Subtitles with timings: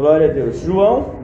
[0.00, 0.62] Glória a Deus.
[0.62, 1.16] João,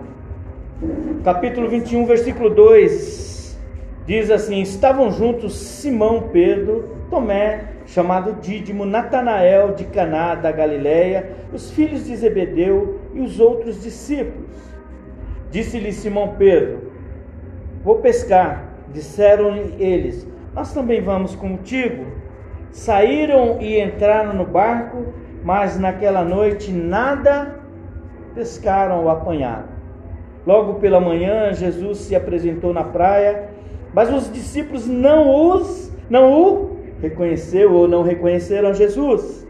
[1.25, 3.58] capítulo 21, versículo 2,
[4.04, 11.70] diz assim: Estavam juntos Simão, Pedro, Tomé, chamado Dídimo, Natanael de Caná da Galileia, os
[11.70, 14.58] filhos de Zebedeu e os outros discípulos.
[15.50, 16.93] Disse-lhe Simão Pedro:
[17.82, 18.74] Vou pescar.
[18.93, 22.04] Disseram-lhe eles: Nós também vamos contigo.
[22.72, 27.64] Saíram e entraram no barco, mas naquela noite nada
[28.37, 29.64] pescaram ou apanharam.
[30.46, 33.49] Logo pela manhã, Jesus se apresentou na praia,
[33.93, 39.47] mas os discípulos não os não o reconheceu ou não reconheceram Jesus.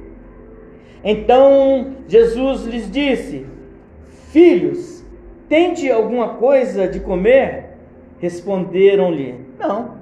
[1.04, 3.44] Então Jesus lhes disse:
[4.30, 5.04] Filhos,
[5.48, 7.76] tente alguma coisa de comer?
[8.18, 9.96] Responderam-lhe: Não.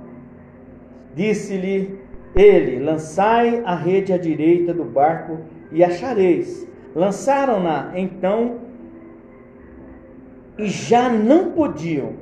[1.14, 1.98] Disse-lhe
[2.36, 5.38] ele: Lançai a rede à direita do barco
[5.72, 6.68] e achareis.
[6.94, 8.63] Lançaram-na então
[10.58, 12.12] e já não podiam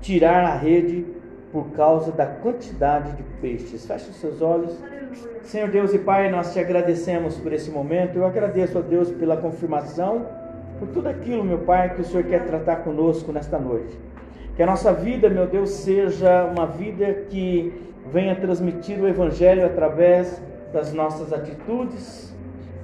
[0.00, 1.06] tirar a rede
[1.52, 3.86] por causa da quantidade de peixes.
[3.86, 4.76] Feche os seus olhos.
[5.42, 8.16] Senhor Deus e Pai, nós te agradecemos por esse momento.
[8.16, 10.26] Eu agradeço a Deus pela confirmação,
[10.78, 13.98] por tudo aquilo, meu Pai, que o Senhor quer tratar conosco nesta noite.
[14.54, 17.72] Que a nossa vida, meu Deus, seja uma vida que
[18.12, 20.40] venha transmitir o Evangelho através
[20.72, 22.34] das nossas atitudes.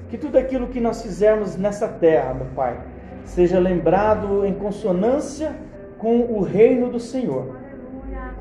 [0.09, 2.79] Que tudo aquilo que nós fizermos nessa terra, meu Pai,
[3.27, 5.55] seja lembrado em consonância
[5.99, 7.57] com o reino do Senhor.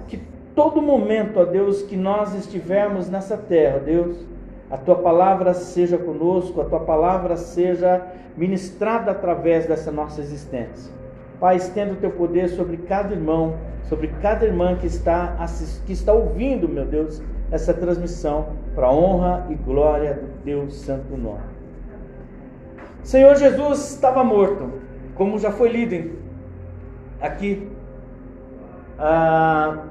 [0.08, 0.22] Que
[0.56, 4.16] todo momento, ó Deus, que nós estivermos nessa terra, Deus,
[4.70, 8.06] a tua palavra seja conosco, a tua palavra seja
[8.38, 10.94] ministrada através dessa nossa existência.
[11.40, 15.36] Pai, estenda o teu poder sobre cada irmão, sobre cada irmã que está,
[15.86, 21.55] que está ouvindo, meu Deus, essa transmissão, para honra e glória do teu santo nome.
[23.06, 24.82] Senhor Jesus estava morto,
[25.14, 26.18] como já foi lido
[27.22, 27.70] aqui.
[28.98, 29.84] Ah,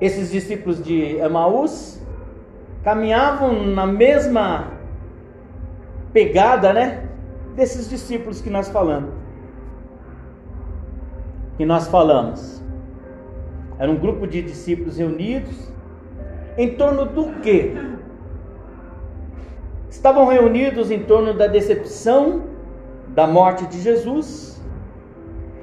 [0.00, 2.00] esses discípulos de Emaús
[2.82, 4.68] caminhavam na mesma
[6.14, 7.10] pegada, né?
[7.54, 9.12] Desses discípulos que nós falamos.
[11.58, 12.64] Que nós falamos.
[13.78, 15.70] Era um grupo de discípulos reunidos
[16.56, 17.74] em torno do quê?
[19.92, 22.44] Estavam reunidos em torno da decepção
[23.08, 24.58] da morte de Jesus.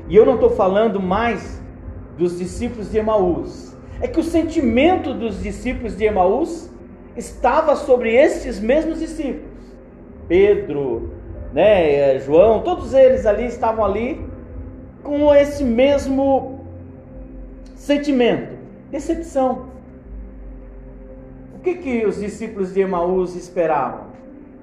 [0.08, 1.60] E eu não estou falando mais
[2.16, 3.76] dos discípulos de Emaús.
[4.00, 6.70] É que o sentimento dos discípulos de Emaús
[7.18, 9.50] estava sobre esses mesmos discípulos.
[10.28, 11.12] Pedro,
[11.52, 14.24] né, João, todos eles ali estavam ali
[15.02, 16.64] com esse mesmo
[17.76, 18.56] sentimento,
[18.92, 19.70] decepção.
[21.56, 24.09] O que que os discípulos de Emaús esperavam?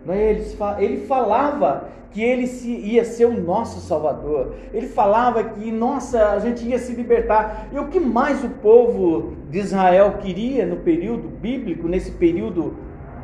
[0.06, 0.40] Né?
[0.78, 4.54] Ele falava que ele ia ser o nosso Salvador.
[4.72, 7.68] Ele falava que, nossa, a gente ia se libertar.
[7.72, 12.74] E o que mais o povo de Israel queria no período bíblico, nesse período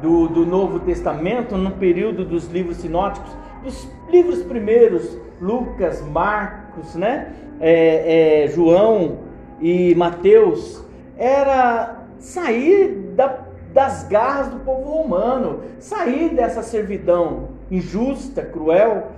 [0.03, 7.33] do, do Novo Testamento, no período dos livros sinóticos, dos livros primeiros, Lucas, Marcos, né?
[7.61, 9.21] É, é, João
[9.61, 10.85] e Mateus,
[11.17, 13.52] era sair da
[13.93, 19.09] das garras do povo romano, sair dessa servidão injusta, cruel.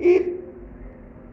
[0.00, 0.40] E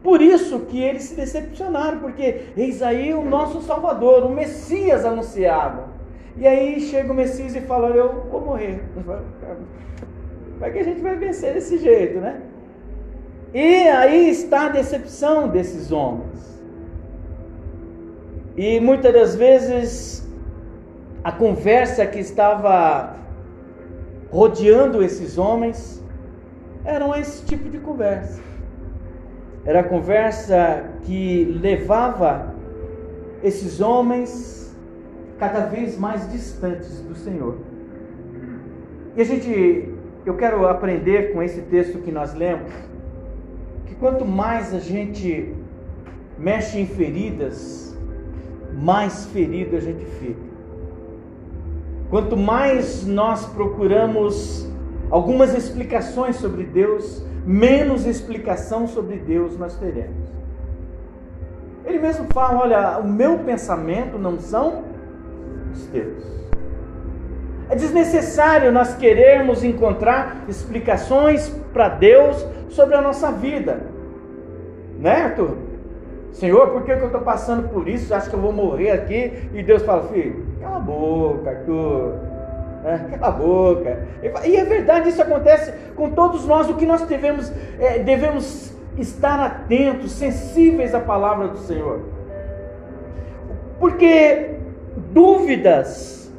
[0.02, 5.84] por isso que eles se decepcionaram, porque eis aí o nosso Salvador, o Messias anunciado.
[6.36, 8.82] E aí chega o Messias e fala: Eu vou morrer.
[10.58, 12.42] Vai que a gente vai vencer desse jeito, né?
[13.54, 16.60] E aí está a decepção desses homens.
[18.58, 20.29] E muitas das vezes
[21.22, 23.16] a conversa que estava
[24.30, 26.02] rodeando esses homens
[26.84, 28.40] eram esse tipo de conversa.
[29.64, 32.54] Era a conversa que levava
[33.42, 34.74] esses homens
[35.38, 37.58] cada vez mais distantes do Senhor.
[39.14, 39.92] E a gente,
[40.24, 42.72] eu quero aprender com esse texto que nós lemos,
[43.84, 45.54] que quanto mais a gente
[46.38, 47.94] mexe em feridas,
[48.72, 50.49] mais ferido a gente fica.
[52.10, 54.68] Quanto mais nós procuramos
[55.08, 60.28] algumas explicações sobre Deus, menos explicação sobre Deus nós teremos.
[61.84, 64.82] Ele mesmo fala: olha, o meu pensamento não são
[65.72, 66.24] os teus.
[67.68, 73.86] É desnecessário nós querermos encontrar explicações para Deus sobre a nossa vida,
[74.98, 75.56] né, Arthur?
[76.32, 78.12] Senhor, por que, eu estou passando por isso?
[78.14, 79.48] Acho que eu vou morrer aqui.
[79.52, 82.14] E Deus fala, filho, cala a boca, Arthur.
[82.84, 84.08] É, cala a boca.
[84.44, 86.68] E é verdade, isso acontece com todos nós.
[86.68, 92.00] O que nós devemos, é, devemos estar atentos, sensíveis à palavra do Senhor.
[93.78, 94.56] Porque
[95.12, 96.30] dúvidas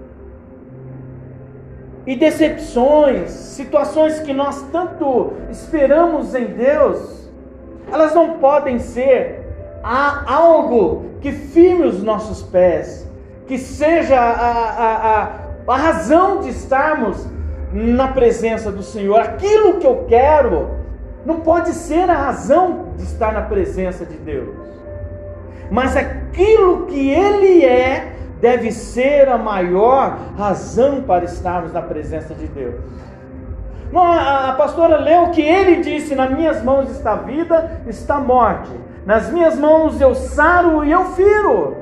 [2.05, 7.29] e decepções, situações que nós tanto esperamos em Deus,
[7.91, 9.41] elas não podem ser
[9.83, 13.07] algo que firme os nossos pés,
[13.47, 15.29] que seja a, a, a,
[15.67, 17.27] a razão de estarmos
[17.73, 19.19] na presença do Senhor.
[19.19, 20.69] Aquilo que eu quero
[21.25, 24.55] não pode ser a razão de estar na presença de Deus,
[25.69, 32.47] mas aquilo que Ele é deve ser a maior razão para estarmos na presença de
[32.47, 32.75] Deus.
[33.93, 38.71] A pastora leu que ele disse: Nas minhas mãos está vida, está morte.
[39.05, 41.80] Nas minhas mãos eu saro e eu firo.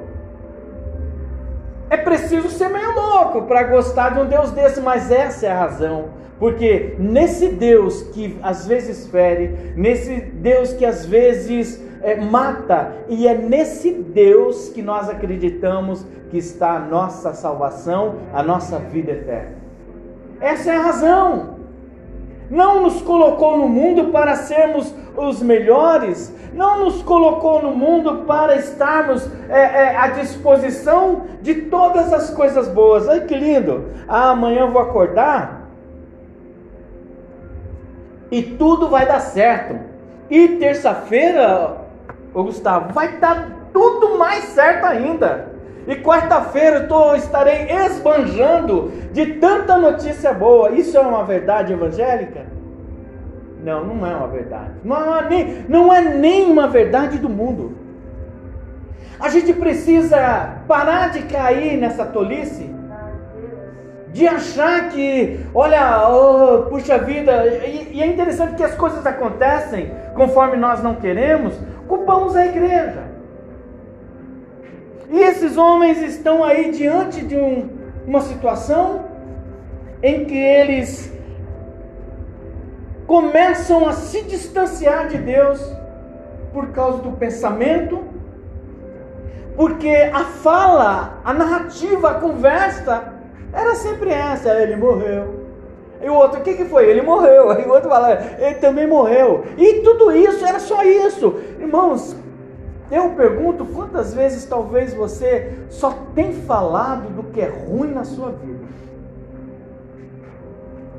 [1.99, 6.09] Preciso ser meio louco para gostar de um Deus desse, mas essa é a razão.
[6.39, 13.27] Porque nesse Deus que às vezes fere, nesse Deus que às vezes é, mata, e
[13.27, 19.57] é nesse Deus que nós acreditamos que está a nossa salvação, a nossa vida eterna.
[20.39, 21.58] Essa é a razão.
[22.49, 28.55] Não nos colocou no mundo para sermos os melhores, não nos colocou no mundo para
[28.55, 33.07] estarmos é, é, à disposição de todas as coisas boas.
[33.07, 33.85] Ai que lindo!
[34.07, 35.59] Ah, amanhã eu vou acordar
[38.31, 39.79] e tudo vai dar certo.
[40.29, 41.77] E terça-feira,
[42.33, 45.58] Gustavo, vai dar tudo mais certo ainda.
[45.89, 50.69] E quarta-feira eu estarei esbanjando de tanta notícia boa.
[50.69, 52.45] Isso é uma verdade evangélica?
[53.63, 54.69] Não, não é uma verdade.
[54.83, 57.75] Não é nem, não é nem uma verdade do mundo.
[59.19, 62.69] A gente precisa parar de cair nessa tolice,
[64.13, 69.91] de achar que, olha, oh, puxa vida, e, e é interessante que as coisas acontecem
[70.13, 73.08] conforme nós não queremos, culpamos a igreja.
[75.09, 77.69] E esses homens estão aí diante de um,
[78.05, 79.05] uma situação
[80.03, 81.11] em que eles
[83.07, 85.59] começam a se distanciar de Deus
[86.53, 88.03] por causa do pensamento,
[89.55, 93.13] porque a fala, a narrativa, a conversa
[93.51, 95.39] era sempre essa: ele morreu.
[96.01, 96.87] E o outro, o que, que foi?
[96.87, 97.51] Ele morreu.
[97.59, 99.43] E o outro fala, ele também morreu.
[99.57, 101.35] E tudo isso, era só isso.
[101.59, 102.15] Irmãos,
[102.91, 108.31] eu pergunto quantas vezes talvez você só tem falado do que é ruim na sua
[108.31, 108.65] vida.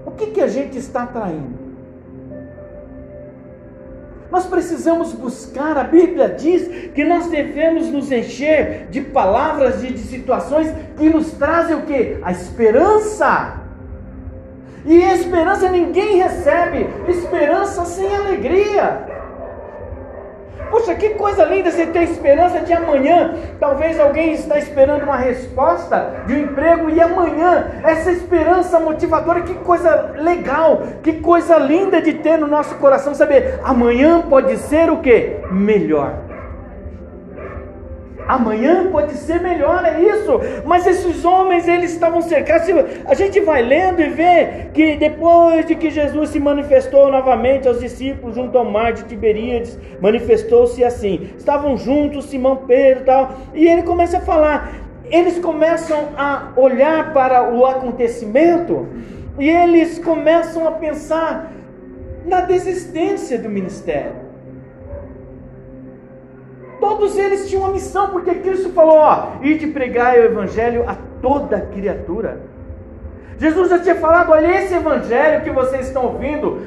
[0.06, 1.70] O que, que a gente está traindo?
[4.30, 9.98] Nós precisamos buscar, a Bíblia diz que nós devemos nos encher de palavras e de
[9.98, 12.18] situações que nos trazem o que?
[12.22, 13.60] A esperança.
[14.84, 19.09] E esperança ninguém recebe, esperança sem alegria.
[20.70, 23.34] Poxa, que coisa linda você ter esperança de amanhã.
[23.58, 29.54] Talvez alguém está esperando uma resposta de um emprego e amanhã essa esperança motivadora, que
[29.54, 34.98] coisa legal, que coisa linda de ter no nosso coração saber amanhã pode ser o
[34.98, 35.36] que?
[35.50, 36.29] Melhor.
[38.30, 40.38] Amanhã pode ser melhor, é isso.
[40.64, 42.68] Mas esses homens, eles estavam cercados.
[43.04, 47.80] A gente vai lendo e vê que depois de que Jesus se manifestou novamente aos
[47.80, 51.30] discípulos junto ao mar de Tiberíades, manifestou-se assim.
[51.36, 53.34] Estavam juntos Simão Pedro e tal.
[53.52, 54.74] E ele começa a falar.
[55.06, 58.86] Eles começam a olhar para o acontecimento
[59.40, 61.50] e eles começam a pensar
[62.24, 64.29] na desistência do ministério.
[66.80, 70.96] Todos eles tinham uma missão, porque Cristo falou: ó, ir de pregar o evangelho a
[71.20, 72.40] toda criatura.
[73.38, 76.66] Jesus já tinha falado: olha, esse evangelho que vocês estão ouvindo,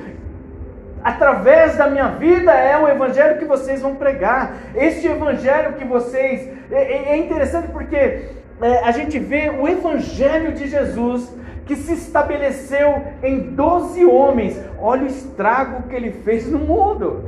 [1.03, 4.53] através da minha vida, é o evangelho que vocês vão pregar.
[4.75, 6.47] Este evangelho que vocês.
[6.71, 7.95] É, é, é interessante porque
[8.61, 11.33] é, a gente vê o evangelho de Jesus
[11.65, 14.59] que se estabeleceu em 12 homens.
[14.79, 17.23] Olha o estrago que ele fez no mundo.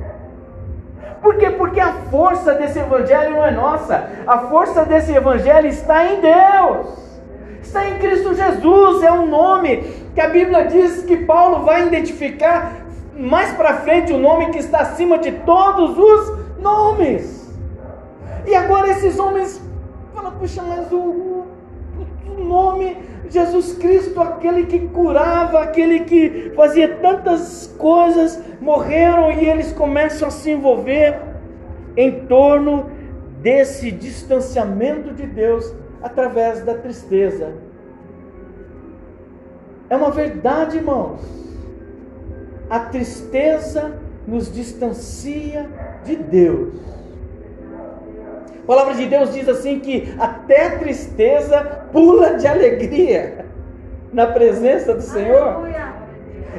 [1.21, 1.49] Por quê?
[1.49, 4.09] Porque a força desse evangelho não é nossa.
[4.27, 7.05] A força desse evangelho está em Deus.
[7.61, 9.77] Está em Cristo Jesus, é um nome
[10.13, 12.71] que a Bíblia diz que Paulo vai identificar
[13.17, 17.53] mais para frente o nome que está acima de todos os nomes.
[18.45, 19.61] E agora esses homens
[20.13, 21.47] falam, puxa, mas o, o,
[22.37, 22.97] o nome
[23.29, 30.31] Jesus Cristo, aquele que curava, aquele que fazia tantas coisas, morreram e eles começam a
[30.31, 31.19] se envolver
[31.97, 32.89] em torno
[33.41, 37.53] desse distanciamento de Deus através da tristeza.
[39.89, 41.21] É uma verdade, irmãos.
[42.69, 45.69] A tristeza nos distancia
[46.03, 46.94] de Deus.
[48.65, 53.45] A palavra de Deus diz assim que até a tristeza pula de alegria
[54.11, 55.67] na presença do Senhor.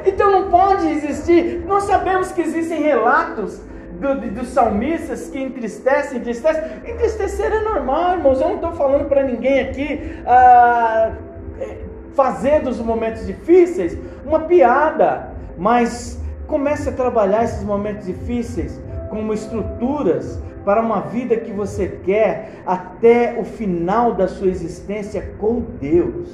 [0.05, 1.65] Então não pode existir.
[1.67, 3.61] Nós sabemos que existem relatos
[3.99, 6.63] do, dos salmistas que entristecem, entristecem.
[6.87, 8.39] Entristecer é normal, irmãos.
[8.39, 11.11] Eu não estou falando para ninguém aqui ah,
[11.59, 11.77] é,
[12.15, 20.41] fazer dos momentos difíceis uma piada, mas comece a trabalhar esses momentos difíceis como estruturas
[20.67, 26.27] para uma vida que você quer até o final da sua existência com Deus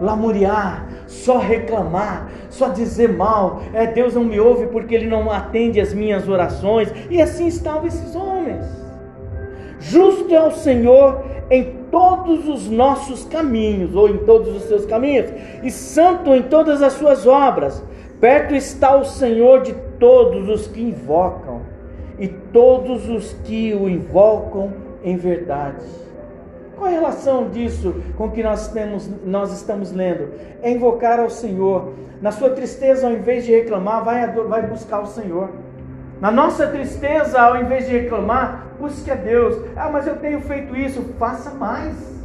[0.00, 3.60] lamuriar, só reclamar, só dizer mal.
[3.74, 6.94] É, Deus não me ouve porque Ele não atende as minhas orações.
[7.10, 8.64] E assim estavam esses homens.
[9.80, 15.28] Justo é o Senhor em todos os nossos caminhos, ou em todos os seus caminhos,
[15.64, 17.84] e santo em todas as suas obras.
[18.20, 21.62] Perto está o Senhor de todos os que invocam,
[22.20, 24.72] e todos os que o invocam
[25.02, 25.84] em verdade.
[26.76, 30.30] Qual a relação disso com o que nós, temos, nós estamos lendo?
[30.62, 31.94] É invocar ao Senhor.
[32.20, 35.50] Na sua tristeza, ao invés de reclamar, vai, vai buscar o Senhor.
[36.20, 39.56] Na nossa tristeza, ao invés de reclamar, busque a Deus.
[39.74, 41.02] Ah, mas eu tenho feito isso.
[41.18, 42.19] Faça mais.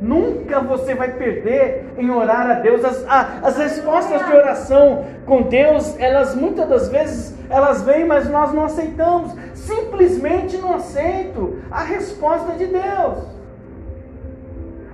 [0.00, 2.84] Nunca você vai perder em orar a Deus.
[2.84, 3.04] As,
[3.42, 8.64] as respostas de oração com Deus, elas muitas das vezes elas vêm, mas nós não
[8.64, 9.34] aceitamos.
[9.54, 13.38] Simplesmente não aceito a resposta de Deus.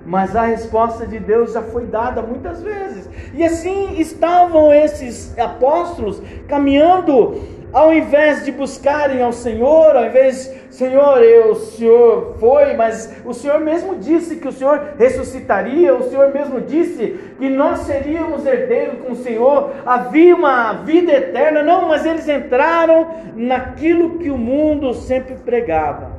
[0.06, 3.08] Mas a resposta de Deus já foi dada muitas vezes.
[3.34, 7.42] E assim estavam esses apóstolos caminhando
[7.74, 13.32] ao invés de buscarem ao Senhor, ao invés, Senhor, eu, o Senhor foi, mas o
[13.32, 18.98] Senhor mesmo disse que o Senhor ressuscitaria, o Senhor mesmo disse que nós seríamos herdeiros
[18.98, 21.62] com o Senhor, havia uma vida eterna.
[21.62, 26.10] Não, mas eles entraram naquilo que o mundo sempre pregava.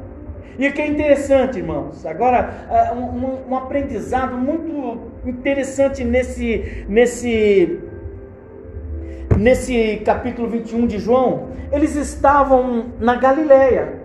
[0.58, 7.78] E o que é interessante, irmãos, agora é, um, um aprendizado muito interessante nesse, nesse
[9.38, 14.05] nesse capítulo 21 de João, eles estavam na Galileia.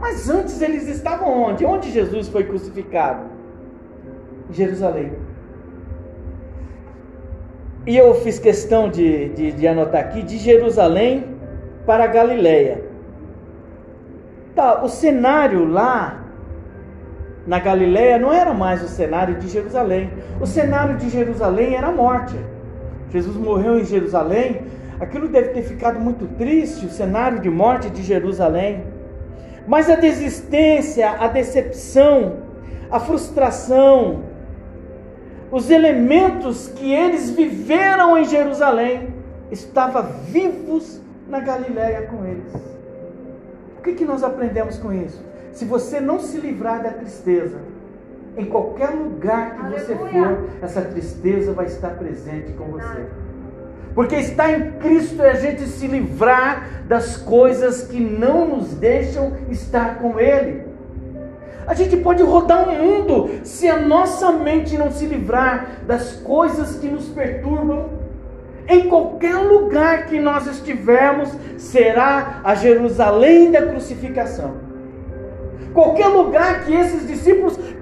[0.00, 1.64] Mas antes eles estavam onde?
[1.64, 3.24] Onde Jesus foi crucificado?
[4.48, 5.12] Em Jerusalém.
[7.86, 11.36] E eu fiz questão de, de, de anotar aqui, de Jerusalém
[11.86, 12.84] para Galileia.
[14.54, 16.24] Tá, o cenário lá
[17.46, 20.10] na Galileia não era mais o cenário de Jerusalém.
[20.40, 22.36] O cenário de Jerusalém era a morte.
[23.10, 24.62] Jesus morreu em Jerusalém,
[25.00, 28.84] aquilo deve ter ficado muito triste, o cenário de morte de Jerusalém.
[29.70, 32.38] Mas a desistência, a decepção,
[32.90, 34.24] a frustração,
[35.48, 39.14] os elementos que eles viveram em Jerusalém,
[39.48, 42.52] estavam vivos na Galiléia com eles.
[43.78, 45.22] O que, que nós aprendemos com isso?
[45.52, 47.58] Se você não se livrar da tristeza,
[48.36, 49.84] em qualquer lugar que Aleluia.
[49.84, 53.06] você for, essa tristeza vai estar presente com você.
[53.94, 59.32] Porque estar em Cristo é a gente se livrar das coisas que não nos deixam
[59.50, 60.62] estar com Ele.
[61.66, 66.76] A gente pode rodar o mundo se a nossa mente não se livrar das coisas
[66.76, 67.90] que nos perturbam.
[68.68, 71.28] Em qualquer lugar que nós estivermos,
[71.58, 74.70] será a Jerusalém da crucificação
[75.72, 77.39] qualquer lugar que esses discípulos,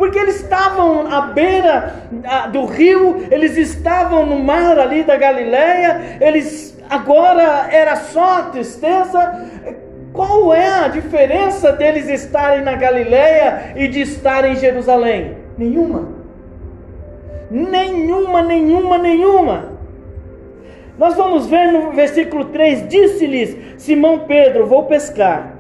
[0.09, 1.93] porque eles estavam à beira
[2.51, 9.47] do rio, eles estavam no mar ali da Galileia, eles agora era só tristeza.
[10.15, 15.37] Qual é a diferença deles estarem na Galileia e de estarem em Jerusalém?
[15.59, 16.09] Nenhuma.
[17.51, 19.73] Nenhuma, nenhuma, nenhuma.
[20.99, 25.55] Nós vamos ver no versículo 3: Disse-lhes Simão Pedro: Vou pescar.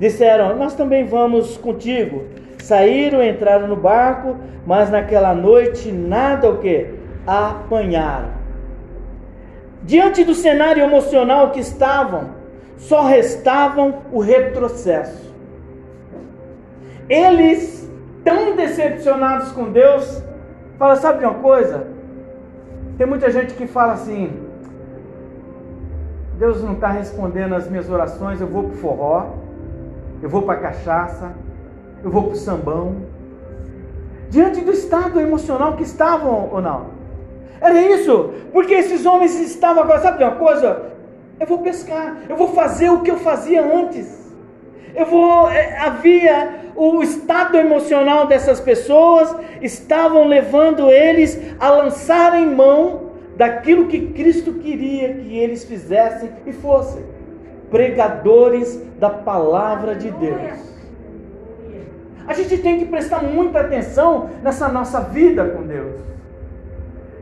[0.00, 2.37] Disseram: Nós também vamos contigo.
[2.68, 6.94] Saíram, entraram no barco, mas naquela noite nada o que?
[7.26, 8.28] Apanharam.
[9.82, 12.30] Diante do cenário emocional que estavam,
[12.76, 15.34] só restavam o retrocesso.
[17.08, 17.90] Eles,
[18.22, 20.22] tão decepcionados com Deus,
[20.78, 21.86] falam: Sabe de uma coisa?
[22.98, 24.30] Tem muita gente que fala assim:
[26.38, 29.26] Deus não está respondendo as minhas orações, eu vou para forró
[30.20, 31.32] eu vou para cachaça,
[32.02, 32.96] eu vou para o sambão.
[34.30, 36.98] Diante do estado emocional que estavam ou não.
[37.60, 40.92] Era isso, porque esses homens estavam agora, sabe uma coisa?
[41.40, 44.18] Eu vou pescar, eu vou fazer o que eu fazia antes.
[44.94, 53.08] Eu vou, é, havia o estado emocional dessas pessoas, estavam levando eles a lançarem mão
[53.36, 57.04] daquilo que Cristo queria que eles fizessem e fossem
[57.70, 60.77] pregadores da palavra de Deus.
[62.28, 65.98] A gente tem que prestar muita atenção nessa nossa vida com Deus.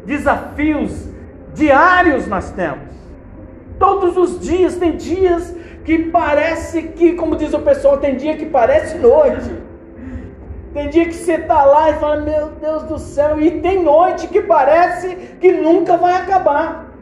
[0.05, 1.09] Desafios
[1.55, 2.93] diários nós temos.
[3.79, 8.47] Todos os dias, tem dias que parece que, como diz o pessoal, tem dia que
[8.47, 9.55] parece noite.
[10.75, 14.27] Tem dia que você está lá e fala, meu Deus do céu, e tem noite
[14.27, 16.93] que parece que nunca vai acabar.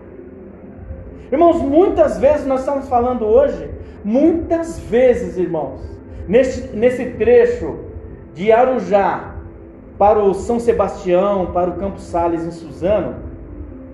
[1.33, 3.71] Irmãos, muitas vezes nós estamos falando hoje,
[4.05, 5.81] muitas vezes, irmãos,
[6.29, 7.94] nesse, nesse trecho
[8.35, 9.35] de Arujá
[9.99, 13.17] para o São Sebastião, para o Campo Sales em Suzano,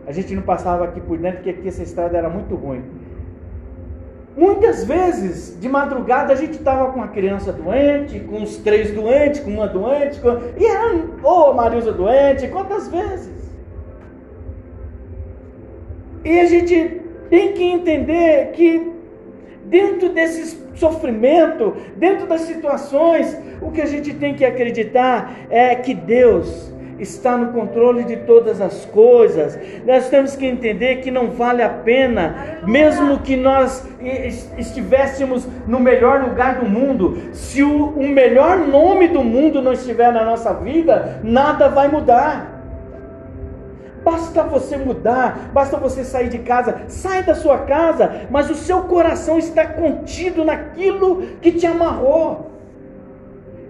[0.06, 2.82] a gente não passava aqui por dentro porque aqui essa estrada era muito ruim.
[4.36, 9.40] Muitas vezes, de madrugada, a gente estava com a criança doente, com os três doentes,
[9.40, 10.38] com uma doente, com...
[10.56, 13.40] e era, ou oh, Marisa doente, quantas vezes?
[16.24, 18.92] E a gente tem que entender que
[19.66, 25.94] dentro desse sofrimento, dentro das situações, o que a gente tem que acreditar é que
[25.94, 29.58] Deus está no controle de todas as coisas.
[29.86, 33.86] Nós temos que entender que não vale a pena, mesmo que nós
[34.58, 40.24] estivéssemos no melhor lugar do mundo, se o, melhor nome do mundo não estiver na
[40.24, 42.49] nossa vida, nada vai mudar.
[44.04, 48.82] Basta você mudar, basta você sair de casa, sai da sua casa, mas o seu
[48.84, 52.50] coração está contido naquilo que te amarrou.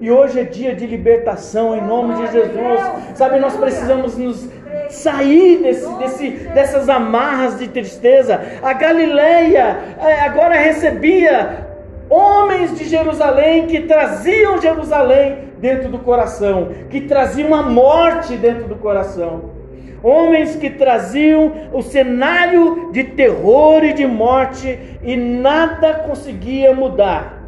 [0.00, 2.80] E hoje é dia de libertação em nome de Jesus.
[3.14, 4.49] Sabe, nós precisamos nos
[4.88, 8.40] sair desse, desse, dessas amarras de tristeza.
[8.62, 11.66] A Galileia é, agora recebia
[12.08, 18.76] homens de Jerusalém que traziam Jerusalém dentro do coração, que traziam a morte dentro do
[18.76, 19.60] coração
[20.02, 27.45] homens que traziam o cenário de terror e de morte e nada conseguia mudar.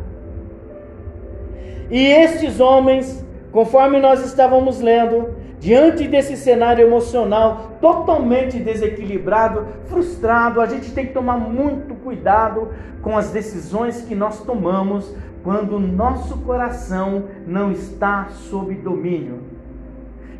[1.90, 10.66] E estes homens, conforme nós estávamos lendo, diante desse cenário emocional totalmente desequilibrado, frustrado, a
[10.66, 12.70] gente tem que tomar muito cuidado
[13.02, 19.51] com as decisões que nós tomamos quando o nosso coração não está sob domínio.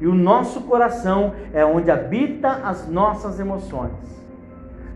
[0.03, 3.93] E o nosso coração é onde habita as nossas emoções.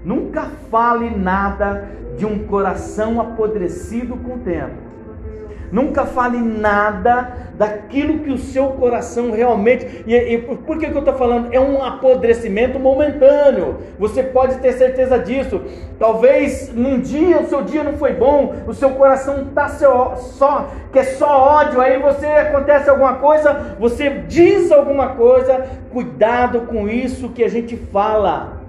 [0.04, 1.88] Nunca fale nada
[2.18, 4.85] de um coração apodrecido com o tempo.
[5.70, 10.04] Nunca fale nada daquilo que o seu coração realmente.
[10.06, 11.52] E, e por que, que eu estou falando?
[11.52, 13.78] É um apodrecimento momentâneo.
[13.98, 15.62] Você pode ter certeza disso.
[15.98, 20.98] Talvez num dia o seu dia não foi bom, o seu coração está só, que
[20.98, 21.80] é só ódio.
[21.80, 25.66] Aí você acontece alguma coisa, você diz alguma coisa.
[25.90, 28.60] Cuidado com isso que a gente fala.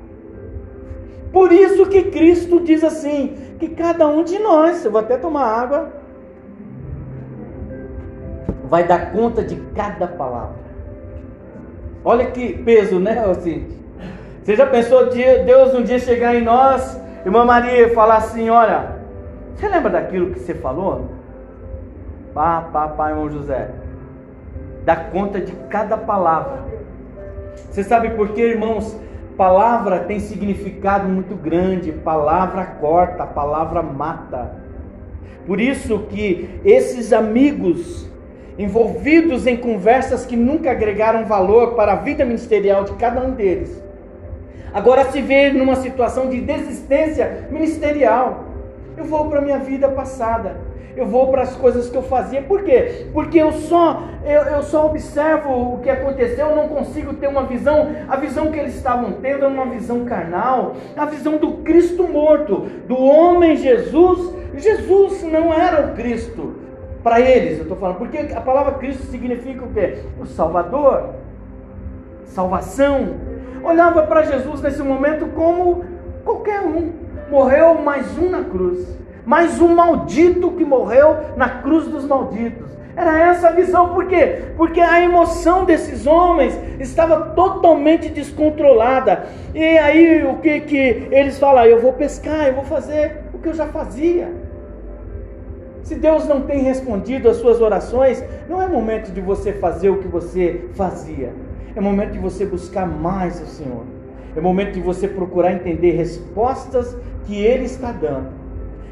[1.32, 5.46] Por isso que Cristo diz assim: que cada um de nós, eu vou até tomar
[5.46, 6.07] água
[8.68, 10.56] vai dar conta de cada palavra.
[12.04, 13.78] Olha que peso, né, Cintia?
[14.44, 18.96] Você já pensou Deus um dia chegar em nós, irmã Maria, e falar assim: olha,
[19.54, 21.10] você lembra daquilo que você falou?
[22.34, 23.72] Pá, pá, pá, irmão José.
[24.86, 26.60] Dá conta de cada palavra.
[27.56, 28.98] Você sabe por quê, irmãos?
[29.36, 31.92] Palavra tem significado muito grande.
[31.92, 34.52] Palavra corta, palavra mata.
[35.46, 38.10] Por isso que esses amigos
[38.58, 43.82] envolvidos em conversas que nunca agregaram valor para a vida ministerial de cada um deles.
[44.74, 48.46] Agora se vê numa situação de desistência ministerial.
[48.98, 50.58] Eu vou para a minha vida passada.
[50.96, 52.42] Eu vou para as coisas que eu fazia.
[52.42, 53.06] Por quê?
[53.14, 57.44] Porque eu só eu, eu só observo o que aconteceu, eu não consigo ter uma
[57.44, 62.08] visão, a visão que eles estavam tendo era uma visão carnal, a visão do Cristo
[62.08, 64.36] morto, do homem Jesus.
[64.56, 66.57] Jesus não era o Cristo
[67.08, 70.00] para eles, eu estou falando, porque a palavra Cristo significa o quê?
[70.20, 71.12] O Salvador,
[72.26, 73.16] salvação.
[73.64, 75.86] Olhava para Jesus nesse momento como
[76.26, 76.92] qualquer um.
[77.32, 78.86] Morreu mais um na cruz,
[79.26, 82.68] mais um maldito que morreu na cruz dos malditos.
[82.94, 84.44] Era essa a visão, por quê?
[84.58, 89.28] Porque a emoção desses homens estava totalmente descontrolada.
[89.56, 91.64] E aí o que que eles falam?
[91.64, 94.30] Eu vou pescar, eu vou fazer o que eu já fazia.
[95.88, 100.00] Se Deus não tem respondido às suas orações, não é momento de você fazer o
[100.00, 101.32] que você fazia.
[101.74, 103.84] É momento de você buscar mais o Senhor.
[104.36, 106.94] É momento de você procurar entender respostas
[107.26, 108.28] que Ele está dando.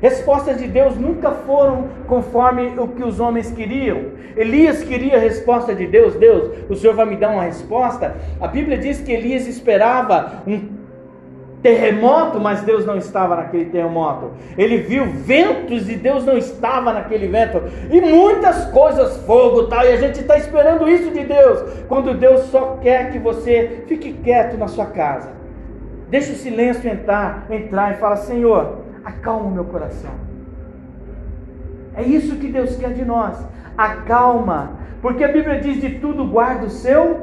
[0.01, 4.11] Respostas de Deus nunca foram conforme o que os homens queriam.
[4.37, 6.15] Elias queria a resposta de Deus.
[6.15, 8.15] Deus, o Senhor vai me dar uma resposta.
[8.39, 10.84] A Bíblia diz que Elias esperava um
[11.65, 14.33] terremoto, mas Deus não estava naquele terremoto.
[14.55, 17.59] Ele viu ventos e Deus não estava naquele vento.
[17.89, 21.83] E muitas coisas, fogo tal, e a gente está esperando isso de Deus.
[21.87, 25.31] Quando Deus só quer que você fique quieto na sua casa.
[26.07, 30.11] Deixa o silêncio entrar, entrar e fala: Senhor, acalma o meu coração.
[31.95, 33.43] É isso que Deus quer de nós.
[33.75, 34.73] Acalma.
[35.01, 37.21] Porque a Bíblia diz: de tudo guarda o seu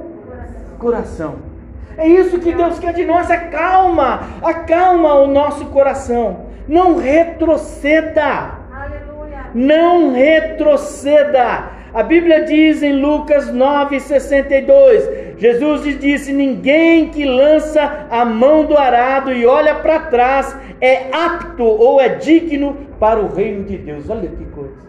[0.80, 1.51] coração.
[1.96, 6.46] É isso que Deus quer de nós, acalma, acalma o nosso coração.
[6.66, 8.52] Não retroceda.
[8.72, 9.50] Aleluia.
[9.54, 11.70] Não retroceda.
[11.92, 19.30] A Bíblia diz em Lucas 9,62: Jesus disse: Ninguém que lança a mão do arado
[19.32, 24.08] e olha para trás é apto ou é digno para o reino de Deus.
[24.08, 24.82] Olha que coisa.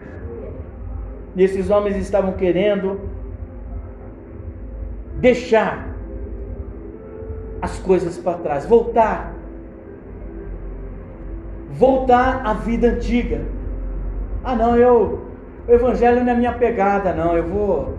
[1.36, 3.00] E esses homens estavam querendo
[5.16, 5.93] deixar
[7.64, 9.34] as coisas para trás, voltar.
[11.70, 13.40] Voltar à vida antiga.
[14.44, 15.24] Ah, não, eu
[15.66, 17.94] o evangelho não é minha pegada, não, eu vou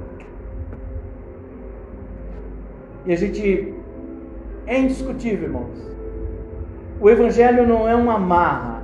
[3.08, 3.73] E a gente
[4.67, 5.91] é indiscutível, irmãos.
[6.99, 8.84] O evangelho não é uma marra.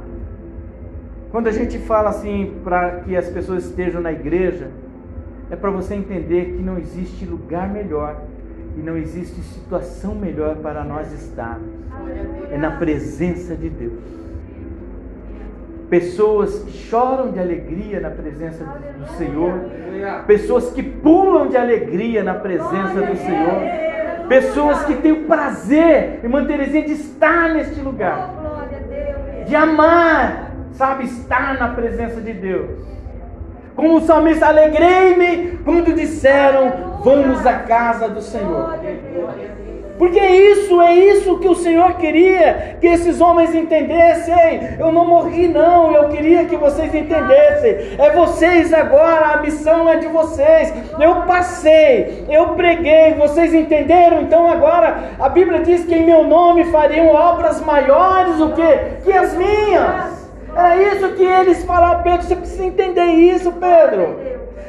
[1.31, 4.69] Quando a gente fala assim para que as pessoas estejam na igreja,
[5.49, 8.19] é para você entender que não existe lugar melhor
[8.77, 11.69] e não existe situação melhor para nós estarmos.
[12.51, 14.21] É na presença de Deus.
[15.89, 19.53] Pessoas que choram de alegria na presença do Senhor.
[20.25, 24.27] Pessoas que pulam de alegria na presença do Senhor.
[24.29, 28.33] Pessoas que têm o prazer, irmã Terezinha, de estar neste lugar.
[29.45, 32.69] De amar, sabe, estar na presença de Deus.
[33.75, 38.79] Como o salmista, alegrei-me quando disseram: Vamos à casa do Senhor.
[40.01, 44.77] Porque isso, é isso que o Senhor queria que esses homens entendessem.
[44.79, 45.93] Eu não morri, não.
[45.93, 47.99] Eu queria que vocês entendessem.
[47.99, 50.73] É vocês agora, a missão é de vocês.
[50.99, 54.23] Eu passei, eu preguei, vocês entenderam?
[54.23, 59.03] Então agora a Bíblia diz que em meu nome fariam obras maiores o que?
[59.03, 60.20] Que as minhas.
[60.55, 62.23] É isso que eles falaram, Pedro.
[62.23, 64.19] Você precisa entender isso, Pedro.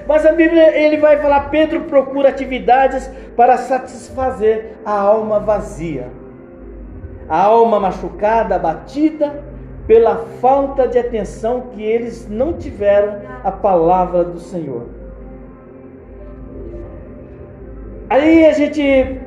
[0.07, 6.09] Mas a Bíblia ele vai falar: Pedro procura atividades para satisfazer a alma vazia,
[7.29, 9.43] a alma machucada, abatida
[9.87, 14.87] pela falta de atenção que eles não tiveram à palavra do Senhor.
[18.09, 19.21] Aí a gente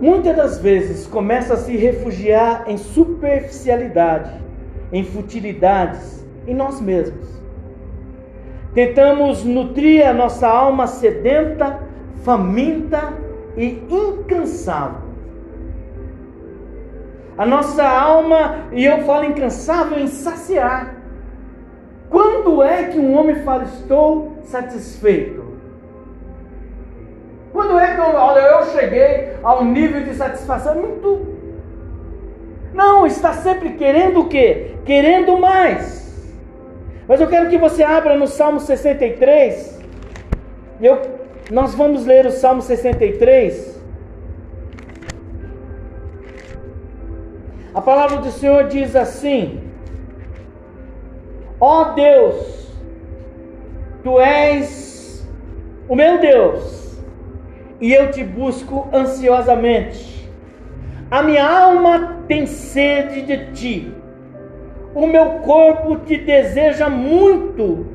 [0.00, 4.32] muitas das vezes começa a se refugiar em superficialidade,
[4.94, 7.28] em futilidades, em nós mesmos.
[8.72, 11.80] Tentamos nutrir a nossa alma sedenta,
[12.22, 13.12] faminta
[13.56, 15.02] e incansável.
[17.36, 20.94] A nossa alma, e eu falo incansável, em saciar.
[22.08, 25.42] Quando é que um homem fala, estou satisfeito?
[27.52, 30.76] Quando é que eu, olha, eu cheguei ao nível de satisfação?
[30.76, 31.33] Muito.
[32.74, 34.74] Não, está sempre querendo o quê?
[34.84, 36.34] Querendo mais.
[37.06, 39.80] Mas eu quero que você abra no Salmo 63.
[40.82, 41.00] Eu,
[41.52, 43.80] nós vamos ler o Salmo 63.
[47.72, 49.60] A palavra do Senhor diz assim:
[51.60, 52.72] Ó oh Deus,
[54.02, 55.24] tu és
[55.88, 56.98] o meu Deus,
[57.80, 60.13] e eu te busco ansiosamente.
[61.14, 63.94] A minha alma tem sede de ti
[64.94, 67.86] o meu corpo te deseja muito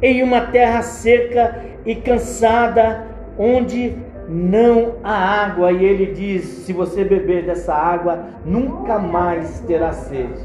[0.00, 3.06] em uma terra seca e cansada,
[3.38, 3.94] onde
[4.26, 5.70] não há água.
[5.72, 10.42] E ele diz: se você beber dessa água, nunca mais terá sede.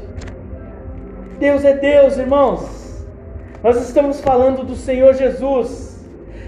[1.38, 3.06] Deus é Deus, irmãos.
[3.62, 5.87] Nós estamos falando do Senhor Jesus.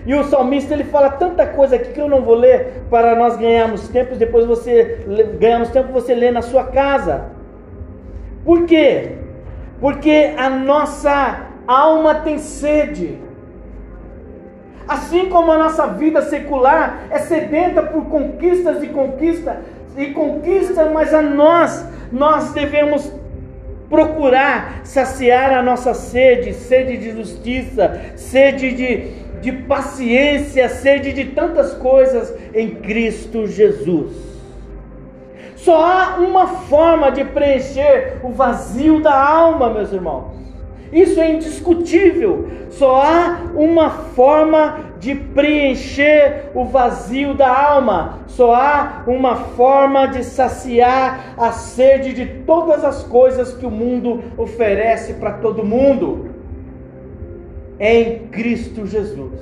[0.07, 3.37] E o salmista ele fala tanta coisa aqui que eu não vou ler para nós
[3.37, 4.17] ganharmos tempo.
[4.17, 5.05] Depois você
[5.39, 7.27] ganhamos tempo você lê na sua casa.
[8.45, 9.21] Por quê?
[9.81, 13.19] porque a nossa alma tem sede.
[14.87, 19.61] Assim como a nossa vida secular é sedenta por conquistas e conquista
[19.97, 23.11] e conquista, mas a nós nós devemos
[23.89, 31.75] procurar saciar a nossa sede, sede de justiça, sede de, de paciência, sede de tantas
[31.75, 34.31] coisas em Cristo Jesus.
[35.57, 40.41] Só há uma forma de preencher o vazio da alma, meus irmãos.
[40.93, 42.49] Isso é indiscutível.
[42.71, 48.21] Só há uma forma de preencher o vazio da alma.
[48.27, 54.23] Só há uma forma de saciar a sede de todas as coisas que o mundo
[54.37, 56.30] oferece para todo mundo.
[57.81, 59.41] Em Cristo Jesus.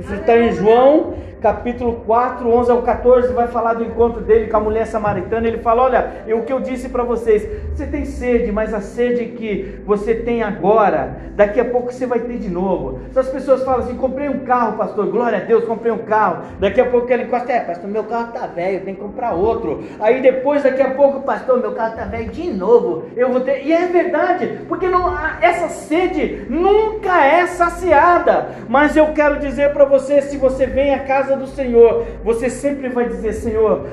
[0.00, 4.56] Isso está em João capítulo 4, 11 ao 14, vai falar do encontro dele com
[4.56, 5.48] a mulher samaritana.
[5.48, 8.80] Ele fala: Olha, eu, o que eu disse para vocês, você tem sede, mas a
[8.80, 13.00] sede que você tem agora, daqui a pouco você vai ter de novo.
[13.10, 16.44] Se as pessoas falam assim: Comprei um carro, pastor, glória a Deus, comprei um carro.
[16.60, 19.82] Daqui a pouco ela encosta: É, pastor, meu carro está velho, tem que comprar outro.
[19.98, 23.66] Aí depois, daqui a pouco, pastor, meu carro está velho de novo, eu vou ter.
[23.66, 28.48] E é verdade, porque não, essa sede nunca é saciada.
[28.68, 32.50] Mas eu quero dizer para você: se você vem à casa casa do Senhor, você
[32.50, 33.86] sempre vai dizer: Senhor,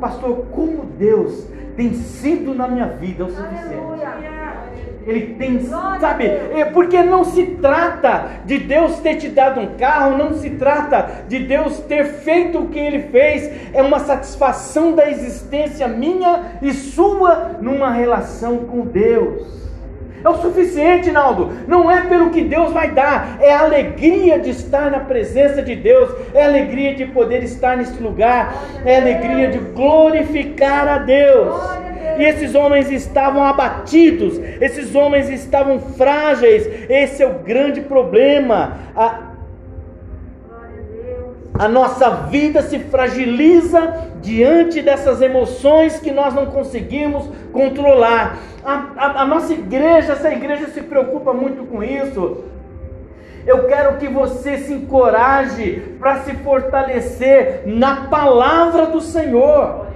[0.00, 3.84] pastor, como Deus tem sido na minha vida o suficiente.
[5.06, 10.16] Ele tem, sabe, é porque não se trata de Deus ter te dado um carro,
[10.16, 15.10] não se trata de Deus ter feito o que ele fez, é uma satisfação da
[15.10, 19.63] existência minha e sua numa relação com Deus.
[20.24, 21.52] É o suficiente, Naldo.
[21.68, 25.76] Não é pelo que Deus vai dar, é a alegria de estar na presença de
[25.76, 28.54] Deus, é a alegria de poder estar nesse lugar,
[28.86, 31.54] é a alegria de glorificar a Deus.
[32.18, 36.66] E esses homens estavam abatidos, esses homens estavam frágeis.
[36.88, 38.78] Esse é o grande problema.
[38.96, 39.33] A,
[41.56, 48.38] a nossa vida se fragiliza diante dessas emoções que nós não conseguimos controlar.
[48.64, 52.44] A, a, a, nossa igreja, essa igreja se preocupa muito com isso.
[53.46, 59.86] Eu quero que você se encoraje para se fortalecer na palavra do Senhor.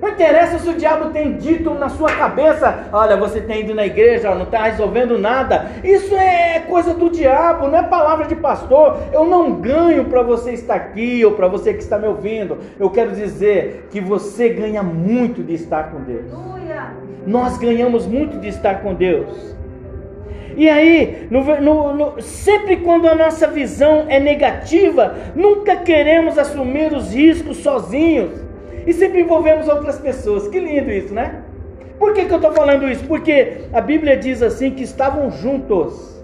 [0.00, 3.84] Não interessa se o diabo tem dito na sua cabeça: olha, você tem ido na
[3.84, 5.70] igreja, não está resolvendo nada.
[5.82, 8.98] Isso é coisa do diabo, não é palavra de pastor.
[9.12, 12.58] Eu não ganho para você estar aqui ou para você que está me ouvindo.
[12.78, 16.30] Eu quero dizer que você ganha muito de estar com Deus.
[17.26, 19.56] Nós ganhamos muito de estar com Deus.
[20.56, 26.92] E aí, no, no, no, sempre quando a nossa visão é negativa, nunca queremos assumir
[26.92, 28.47] os riscos sozinhos
[28.88, 30.48] e sempre envolvemos outras pessoas.
[30.48, 31.42] Que lindo isso, né?
[31.98, 33.04] Por que, que eu estou falando isso?
[33.04, 36.18] Porque a Bíblia diz assim que estavam juntos.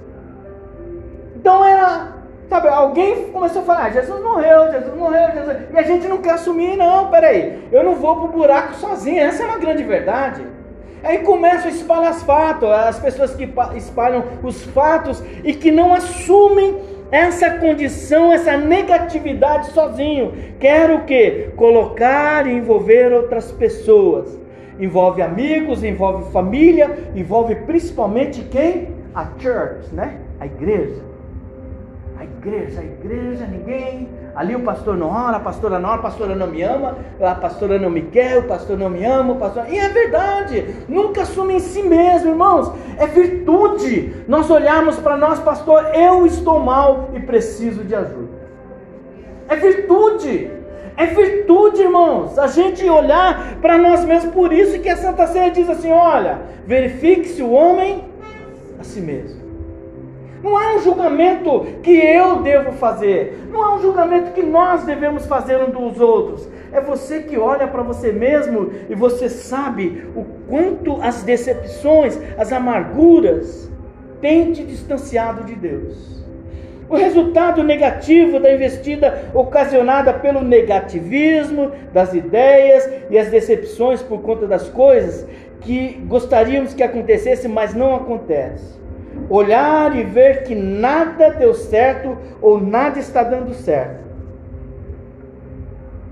[1.37, 2.15] Então era,
[2.49, 5.57] sabe, alguém começou a falar: ah, Jesus morreu, Jesus morreu, Jesus.
[5.75, 9.21] E a gente não quer assumir, não, peraí, eu não vou para o buraco sozinho,
[9.21, 10.43] essa é uma grande verdade.
[11.03, 13.47] Aí começam a espalhar os fatos, as pessoas que
[13.77, 16.81] espalham os fatos e que não assumem
[17.15, 20.33] essa condição, essa negatividade sozinho.
[20.59, 21.51] Quero o que?
[21.55, 24.37] Colocar e envolver outras pessoas.
[24.81, 28.89] Envolve amigos, envolve família, envolve principalmente quem?
[29.15, 30.19] A church, né?
[30.41, 31.03] A igreja.
[32.19, 36.03] A igreja, a igreja, ninguém Ali o pastor não ora, a pastora não ora, a
[36.03, 39.37] pastora não me ama, a pastora não me quer, o pastor não me ama, o
[39.37, 39.65] pastor.
[39.69, 42.73] E é verdade, nunca assume em si mesmo, irmãos.
[42.99, 48.35] É virtude nós olharmos para nós, pastor, eu estou mal e preciso de ajuda.
[49.49, 50.51] É virtude.
[50.97, 54.33] É virtude, irmãos, a gente olhar para nós mesmos.
[54.33, 58.05] Por isso que a Santa Ceia diz assim: olha, verifique-se o homem
[58.79, 59.44] a si mesmo.
[60.45, 63.47] Não é um julgamento que eu devo fazer.
[63.51, 66.47] Não é um julgamento que nós devemos fazer um dos outros.
[66.71, 72.53] É você que olha para você mesmo e você sabe o quanto as decepções, as
[72.53, 73.71] amarguras
[74.21, 76.23] têm te distanciado de Deus.
[76.91, 84.47] O resultado negativo da investida ocasionada pelo negativismo das ideias e as decepções por conta
[84.47, 85.27] das coisas
[85.63, 88.84] que gostaríamos que acontecesse, mas não acontece
[89.29, 94.05] olhar e ver que nada deu certo ou nada está dando certo.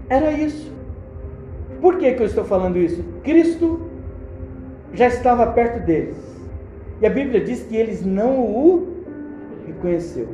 [0.08, 0.72] Era isso.
[1.80, 3.02] Por que, que eu estou falando isso?
[3.22, 3.80] Cristo
[4.92, 6.16] já estava perto deles.
[7.00, 9.04] E a Bíblia diz que eles não o
[9.66, 10.28] reconheceu.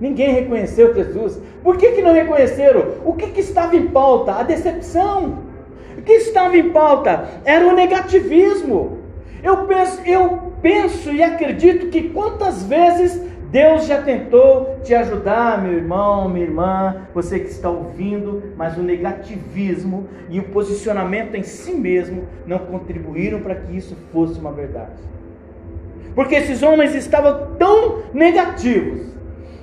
[0.00, 1.40] Ninguém reconheceu Jesus.
[1.62, 2.94] Por que, que não reconheceram?
[3.04, 4.32] O que, que estava em pauta?
[4.32, 5.38] A decepção.
[5.96, 7.28] O que estava em pauta?
[7.44, 8.97] Era o negativismo.
[9.42, 15.72] Eu penso, eu penso e acredito que quantas vezes Deus já tentou te ajudar, meu
[15.72, 21.72] irmão, minha irmã, você que está ouvindo, mas o negativismo e o posicionamento em si
[21.72, 25.00] mesmo não contribuíram para que isso fosse uma verdade.
[26.14, 29.06] Porque esses homens estavam tão negativos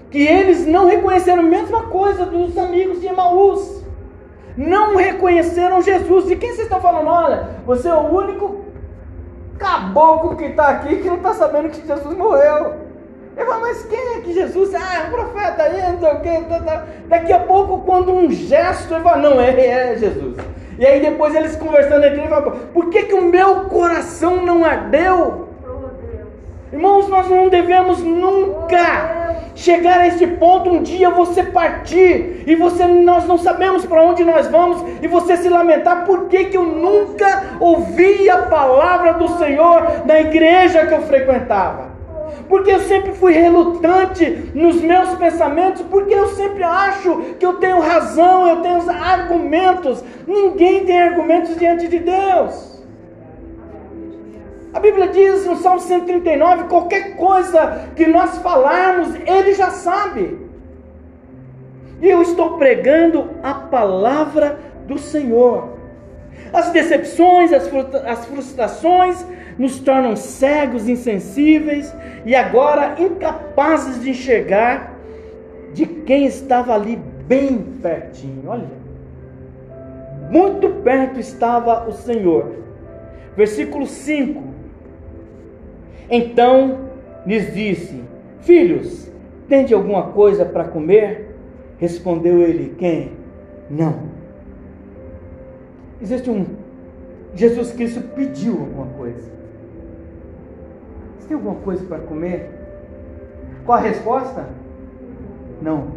[0.10, 3.84] que eles não reconheceram a mesma coisa dos amigos de Emaús.
[4.58, 6.32] Não reconheceram Jesus.
[6.32, 7.08] E quem vocês estão falando?
[7.08, 8.64] Olha, você é o único
[9.58, 12.86] caboclo que está aqui que não está sabendo que Jesus morreu.
[13.36, 14.74] Ele fala, mas quem é que Jesus?
[14.74, 16.46] Ah, é um profeta aí, não sei o quê.
[16.48, 16.86] Tá, tá.
[17.08, 20.38] Daqui a pouco, quando um gesto, ele fala, não, é, é Jesus.
[20.80, 24.63] E aí depois eles conversando entre eles, falam, por que, que o meu coração não
[24.63, 25.44] ardeu?
[26.76, 32.86] Irmãos, nós não devemos nunca chegar a este ponto um dia você partir e você
[32.86, 36.66] nós não sabemos para onde nós vamos e você se lamentar por que, que eu
[36.66, 41.96] nunca ouvi a palavra do Senhor na igreja que eu frequentava
[42.50, 47.80] porque eu sempre fui relutante nos meus pensamentos, porque eu sempre acho que eu tenho
[47.80, 50.04] razão, eu tenho argumentos.
[50.28, 52.75] Ninguém tem argumentos diante de Deus.
[54.76, 60.38] A Bíblia diz no Salmo 139: qualquer coisa que nós falarmos, Ele já sabe.
[62.02, 65.70] E eu estou pregando a palavra do Senhor.
[66.52, 69.26] As decepções, as frustrações
[69.58, 74.94] nos tornam cegos, insensíveis e agora incapazes de enxergar
[75.72, 78.44] de quem estava ali bem pertinho.
[78.48, 78.68] Olha,
[80.30, 82.56] muito perto estava o Senhor.
[83.38, 84.55] Versículo 5:
[86.10, 86.89] Então
[87.26, 88.04] lhes disse:
[88.41, 89.12] Filhos,
[89.48, 91.36] tende alguma coisa para comer?
[91.78, 93.12] Respondeu ele: Quem?
[93.70, 94.04] Não.
[96.02, 96.46] Existe um.
[97.34, 99.30] Jesus Cristo pediu alguma coisa.
[101.18, 102.52] Você tem alguma coisa para comer?
[103.65, 104.48] Qual a resposta?
[105.62, 105.88] Não.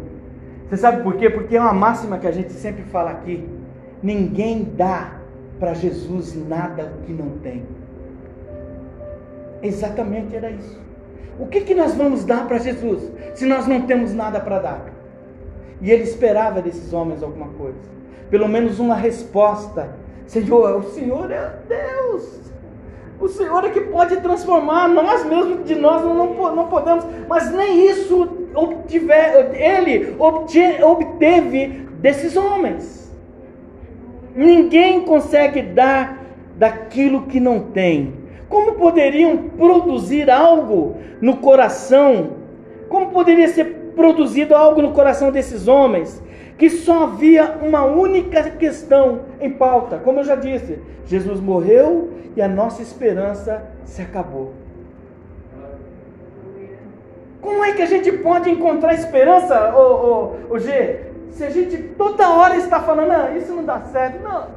[0.67, 1.29] Você sabe por quê?
[1.29, 3.47] Porque é uma máxima que a gente sempre fala aqui.
[4.01, 5.19] Ninguém dá
[5.59, 7.63] para Jesus nada que não tem.
[9.61, 10.79] Exatamente era isso.
[11.39, 14.85] O que, que nós vamos dar para Jesus se nós não temos nada para dar?
[15.81, 17.79] E ele esperava desses homens alguma coisa,
[18.29, 19.95] pelo menos uma resposta.
[20.27, 22.39] Senhor, o Senhor é Deus.
[23.19, 27.89] O Senhor é que pode transformar, nós mesmos de nós não, não, podemos, mas nem
[27.89, 31.67] isso obtiver, ele obteve
[31.99, 33.13] desses homens.
[34.33, 36.23] Ninguém consegue dar
[36.55, 38.18] daquilo que não tem.
[38.49, 42.31] Como poderiam produzir algo no coração?
[42.89, 46.21] Como poderia ser produzido algo no coração desses homens?
[46.57, 52.41] Que só havia uma única questão em pauta, como eu já disse: Jesus morreu e
[52.41, 54.53] a nossa esperança se acabou.
[57.39, 61.05] Como é que a gente pode encontrar esperança, ô, ô G?
[61.31, 64.47] Se a gente toda hora está falando, ah, isso não dá certo, não,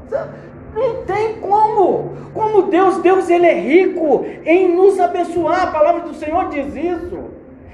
[0.75, 2.13] não tem como.
[2.35, 5.63] Como Deus, Deus ele é rico em nos abençoar.
[5.65, 7.33] A palavra do Senhor diz isso.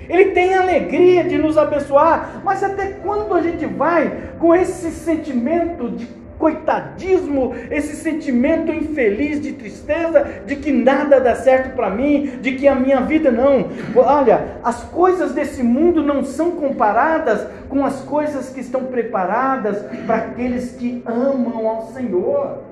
[0.08, 5.90] Ele tem alegria de nos abençoar, mas até quando a gente vai com esse sentimento
[5.90, 6.06] de
[6.38, 12.66] coitadismo, esse sentimento infeliz de tristeza, de que nada dá certo para mim, de que
[12.66, 13.68] a minha vida não.
[13.96, 20.16] Olha, as coisas desse mundo não são comparadas com as coisas que estão preparadas para
[20.16, 22.67] aqueles que amam ao Senhor.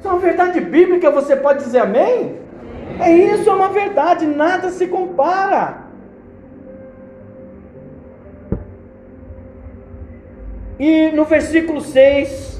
[0.00, 2.40] Isso é uma verdade bíblica, você pode dizer amém?
[2.98, 5.84] É isso, é uma verdade, nada se compara.
[10.78, 12.50] E no versículo 6,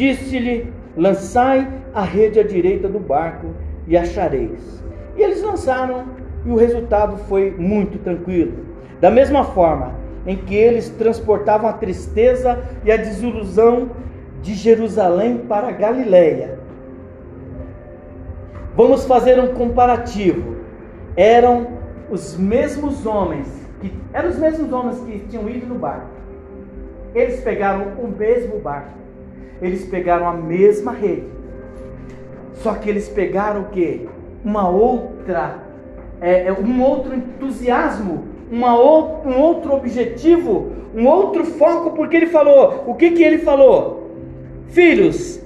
[0.00, 3.48] Disse-lhe: Lançai a rede à direita do barco
[3.86, 4.82] e achareis.
[5.14, 6.06] E eles lançaram,
[6.46, 8.64] e o resultado foi muito tranquilo.
[8.98, 9.94] Da mesma forma
[10.26, 13.90] em que eles transportavam a tristeza e a desilusão
[14.42, 16.58] de Jerusalém para Galiléia.
[18.74, 20.56] Vamos fazer um comparativo.
[21.16, 21.66] Eram
[22.10, 23.48] os mesmos homens
[23.80, 26.08] que eram os mesmos homens que tinham ido no barco.
[27.14, 29.00] Eles pegaram o mesmo barco
[29.60, 31.26] eles pegaram a mesma rede.
[32.54, 34.08] Só que eles pegaram o que?
[34.44, 35.58] Uma outra,
[36.20, 42.26] é, é, um outro entusiasmo, uma ou, um outro objetivo, um outro foco, porque ele
[42.26, 43.99] falou, o que que ele falou?
[44.70, 45.40] Filhos,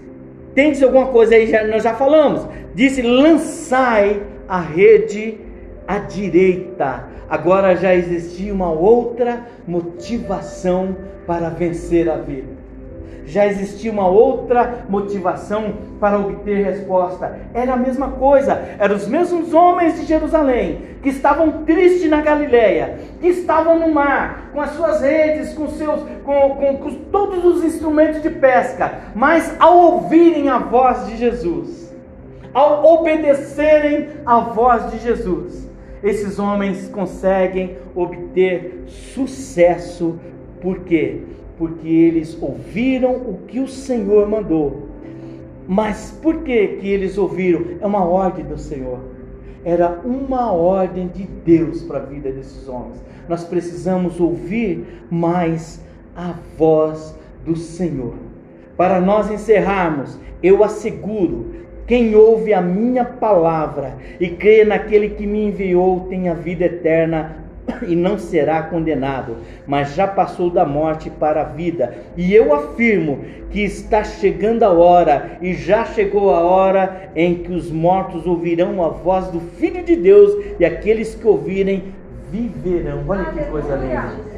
[0.54, 2.46] tendes alguma coisa aí, já, nós já falamos.
[2.74, 5.38] Disse, lançai a rede
[5.86, 7.08] à direita.
[7.28, 12.53] Agora já existia uma outra motivação para vencer a vida
[13.26, 17.38] já existia uma outra motivação para obter resposta.
[17.52, 22.98] Era a mesma coisa, eram os mesmos homens de Jerusalém que estavam tristes na Galileia,
[23.20, 27.64] que estavam no mar, com as suas redes, com, seus, com, com, com todos os
[27.64, 31.94] instrumentos de pesca, mas ao ouvirem a voz de Jesus,
[32.54, 35.68] ao obedecerem a voz de Jesus,
[36.02, 40.18] esses homens conseguem obter sucesso.
[40.60, 41.22] Por quê?
[41.58, 44.88] Porque eles ouviram o que o Senhor mandou.
[45.66, 47.64] Mas por que que eles ouviram?
[47.80, 48.98] É uma ordem do Senhor.
[49.64, 53.02] Era uma ordem de Deus para a vida desses homens.
[53.28, 55.82] Nós precisamos ouvir mais
[56.14, 58.14] a voz do Senhor.
[58.76, 61.54] Para nós encerrarmos, eu asseguro:
[61.86, 67.43] quem ouve a minha palavra e crê naquele que me enviou tem a vida eterna
[67.86, 69.36] e não será condenado,
[69.66, 71.94] mas já passou da morte para a vida.
[72.16, 77.52] E eu afirmo que está chegando a hora, e já chegou a hora em que
[77.52, 81.94] os mortos ouvirão a voz do Filho de Deus, e aqueles que ouvirem
[82.30, 83.04] viverão.
[83.06, 84.34] Olha que coisa linda.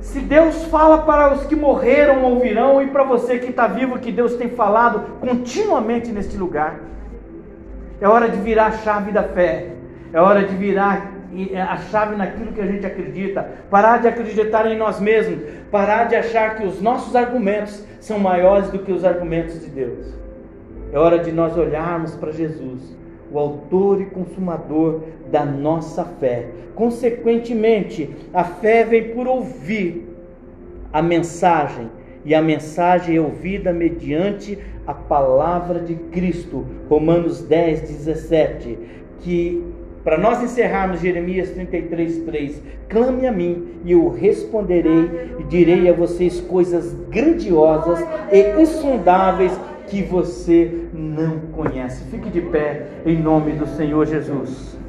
[0.00, 4.10] Se Deus fala para os que morreram, ouvirão, e para você que está vivo, que
[4.10, 6.80] Deus tem falado continuamente neste lugar.
[8.00, 9.66] É hora de virar a chave da fé.
[10.12, 11.17] É hora de virar
[11.56, 16.16] a chave naquilo que a gente acredita, parar de acreditar em nós mesmos, parar de
[16.16, 20.14] achar que os nossos argumentos são maiores do que os argumentos de Deus.
[20.92, 22.96] É hora de nós olharmos para Jesus,
[23.30, 26.48] o autor e consumador da nossa fé.
[26.74, 30.08] Consequentemente, a fé vem por ouvir
[30.92, 31.90] a mensagem,
[32.24, 36.66] e a mensagem é ouvida mediante a palavra de Cristo.
[36.88, 38.78] Romanos 10, 17.
[39.20, 39.62] Que
[40.04, 45.92] para nós encerrarmos Jeremias 33, 3, clame a mim e eu responderei e direi a
[45.92, 49.52] vocês coisas grandiosas e insondáveis
[49.86, 52.04] que você não conhece.
[52.10, 54.76] Fique de pé em nome do Senhor Jesus.